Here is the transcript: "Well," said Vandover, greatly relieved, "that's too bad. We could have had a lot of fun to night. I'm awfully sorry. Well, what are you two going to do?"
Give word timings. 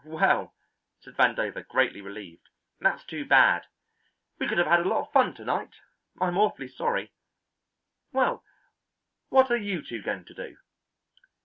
"Well," 0.03 0.55
said 1.01 1.13
Vandover, 1.15 1.67
greatly 1.67 2.01
relieved, 2.01 2.49
"that's 2.79 3.05
too 3.05 3.23
bad. 3.23 3.67
We 4.39 4.47
could 4.47 4.57
have 4.57 4.65
had 4.65 4.79
a 4.79 4.83
lot 4.89 5.01
of 5.05 5.13
fun 5.13 5.35
to 5.35 5.45
night. 5.45 5.75
I'm 6.19 6.39
awfully 6.39 6.69
sorry. 6.69 7.11
Well, 8.11 8.43
what 9.29 9.51
are 9.51 9.57
you 9.57 9.83
two 9.83 10.01
going 10.01 10.25
to 10.25 10.33
do?" 10.33 10.57